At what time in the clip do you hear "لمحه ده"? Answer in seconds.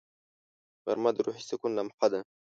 1.77-2.19